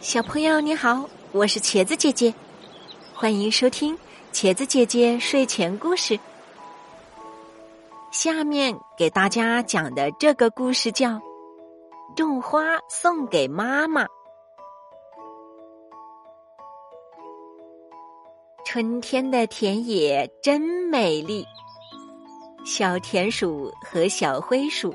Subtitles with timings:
[0.00, 2.32] 小朋友你好，我是茄子姐姐，
[3.12, 3.96] 欢迎收听
[4.32, 6.18] 茄子姐姐睡前故事。
[8.10, 11.10] 下面给大家讲的这个故事叫
[12.16, 14.04] 《种花送给妈妈》。
[18.64, 21.44] 春天的田野真美丽，
[22.64, 24.94] 小田鼠和小灰鼠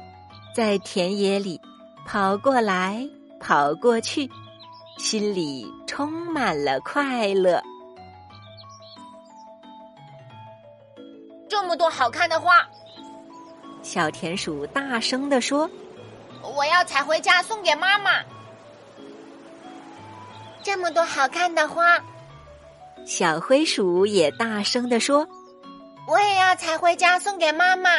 [0.56, 1.62] 在田野里
[2.08, 3.08] 跑过来
[3.40, 4.28] 跑过去。
[4.98, 7.62] 心里充满了快乐。
[11.50, 12.66] 这么多好看的花，
[13.82, 15.70] 小田鼠大声地说
[16.56, 18.12] ：“我要采回家送给妈妈。”
[20.64, 22.00] 这么多好看的花，
[23.06, 25.28] 小灰鼠也大声地说
[26.08, 27.90] ：“我也要采回家送给妈妈。”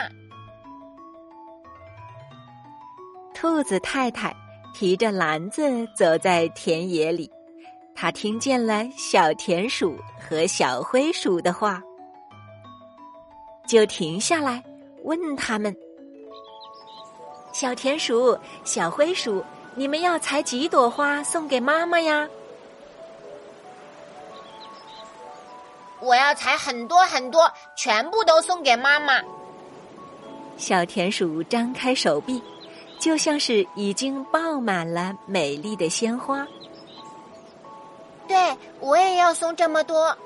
[3.32, 4.34] 兔子太太。
[4.78, 7.30] 提着篮子走在田野里，
[7.94, 11.82] 他听见了小田鼠和小灰鼠的话，
[13.66, 14.62] 就停下来
[15.02, 15.74] 问他们
[17.54, 19.42] ：“小田鼠、小灰鼠，
[19.74, 22.28] 你们要采几朵花送给妈妈呀
[26.00, 29.22] ？”“我要采很多很多，全部都送给妈妈。”
[30.58, 32.42] 小田鼠张开手臂。
[32.98, 36.46] 就像是已经爆满了美丽的鲜花。
[38.26, 40.16] 对，我也要送这么多。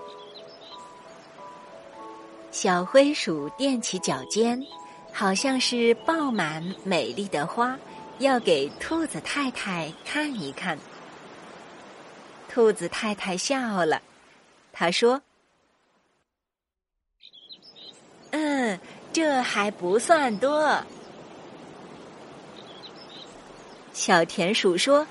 [2.50, 4.64] 小灰鼠踮起脚尖，
[5.12, 7.78] 好像是爆满美丽的花，
[8.18, 10.78] 要给兔子太太看一看。
[12.48, 14.00] 兔子太太笑了，
[14.72, 15.20] 她说
[18.32, 18.80] ：“嗯，
[19.12, 20.82] 这还不算多。”
[24.00, 25.06] 小田鼠说：“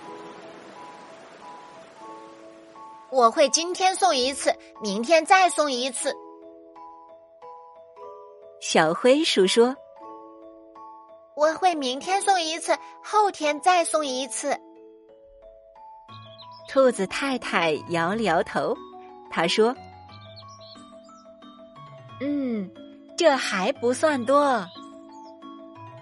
[3.11, 4.51] 我会今天送一次，
[4.81, 6.11] 明天再送一次。”
[8.59, 9.75] 小灰鼠说
[11.37, 14.59] ：“我会明天送一次，后天再送一次。”
[16.67, 18.75] 兔子太太摇了摇头，
[19.29, 19.71] 他说
[22.21, 22.67] ：“嗯，
[23.15, 24.65] 这还不算多。”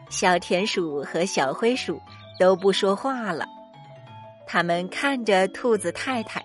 [0.09, 2.01] 小田鼠和小灰鼠。
[2.39, 3.45] 都不说话了，
[4.45, 6.43] 他们看着兔子太太，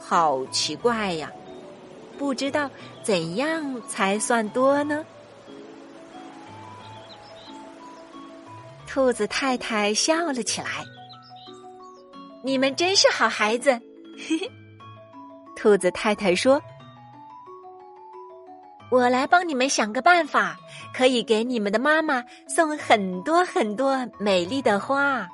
[0.00, 1.30] 好奇怪呀！
[2.18, 2.70] 不知道
[3.02, 5.04] 怎样才算多呢？
[8.86, 10.84] 兔子太太笑了起来
[12.42, 13.70] ：“你们真是好孩子。”
[14.18, 14.50] 嘿嘿，
[15.56, 16.60] 兔子太太说
[18.90, 20.58] ：“我来帮你们想个办法。”
[20.92, 25.28] 可以给你们的妈妈送很多很多美丽的花。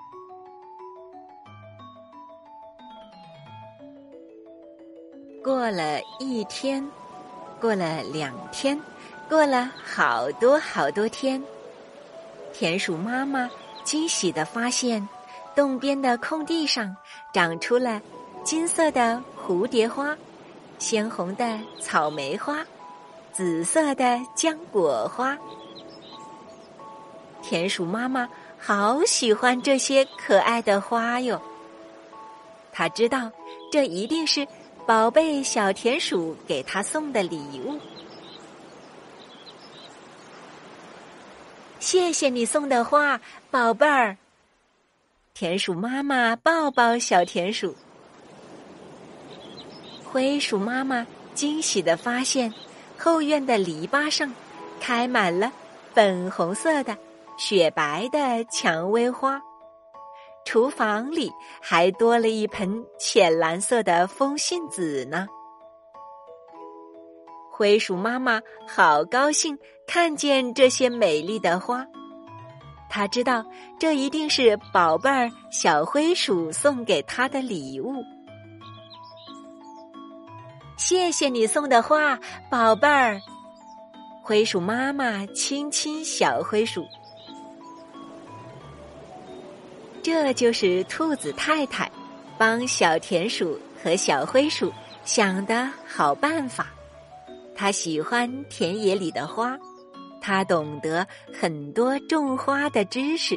[5.43, 6.87] 过了一天，
[7.59, 8.79] 过了两天，
[9.31, 11.43] 过了好多好多天，
[12.53, 13.51] 田鼠妈妈
[13.83, 15.09] 惊喜的发现，
[15.55, 16.95] 洞边的空地上
[17.33, 18.01] 长出了
[18.45, 20.15] 金色的蝴蝶花，
[20.79, 22.59] 鲜红的草莓花。
[23.37, 25.37] 紫色的浆果花，
[27.43, 28.27] 田鼠妈妈
[28.59, 31.39] 好喜欢这些可爱的花哟。
[32.73, 33.31] 他知道，
[33.71, 34.49] 这一定是
[34.87, 37.79] 宝贝小田鼠给他送的礼物。
[41.79, 43.21] 谢谢你送的花，
[43.51, 44.17] 宝贝儿。
[45.35, 47.77] 田鼠妈妈抱抱小田鼠，
[50.05, 52.51] 灰鼠妈妈惊喜的发现。
[52.99, 54.33] 后院的篱笆上，
[54.81, 55.53] 开满了
[55.95, 56.97] 粉红色的、
[57.37, 59.41] 雪白的蔷薇花。
[60.45, 65.27] 厨房里还多了一盆浅蓝色的风信子呢。
[67.51, 71.85] 灰鼠妈妈好高兴看见这些美丽的花，
[72.89, 73.45] 她知道
[73.79, 78.05] 这一定是宝贝儿小灰鼠送给她的礼物。
[80.77, 82.19] 谢谢你送的花，
[82.51, 83.21] 宝贝儿。
[84.23, 86.87] 灰鼠妈妈亲亲小灰鼠。
[90.03, 91.91] 这就是兔子太太
[92.39, 94.73] 帮小田鼠和小灰鼠
[95.05, 96.67] 想的好办法。
[97.55, 99.59] 他喜欢田野里的花，
[100.21, 103.35] 他懂得很多种花的知识。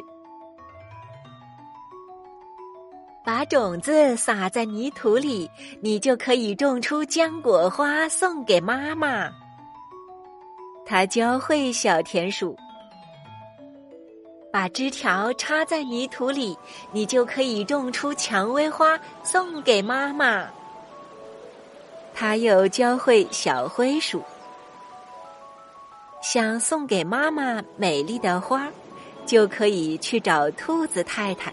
[3.32, 5.48] 把种子撒在泥土里，
[5.80, 9.30] 你就可以种出浆果花，送给妈妈。
[10.84, 12.58] 他教会小田鼠。
[14.52, 16.58] 把枝条插在泥土里，
[16.90, 20.44] 你就可以种出蔷薇花，送给妈妈。
[22.12, 24.24] 他又教会小灰鼠，
[26.20, 28.66] 想送给妈妈美丽的花，
[29.24, 31.52] 就可以去找兔子太太。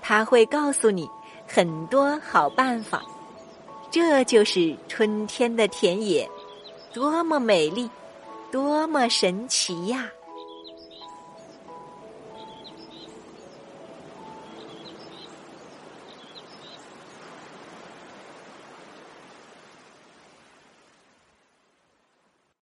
[0.00, 1.08] 他会告诉你
[1.46, 3.02] 很多好办法。
[3.90, 6.28] 这就是春天的田野，
[6.92, 7.90] 多么美丽，
[8.52, 10.08] 多么神奇呀！